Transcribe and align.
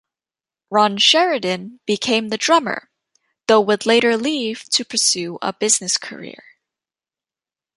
Ron 0.71 0.97
Sheridan 0.97 1.79
became 1.85 2.29
the 2.29 2.37
drummer, 2.39 2.89
though 3.45 3.61
would 3.61 3.85
later 3.85 4.17
leave 4.17 4.63
to 4.71 4.83
pursue 4.83 5.37
a 5.43 5.53
business 5.53 5.97
career. 5.99 6.43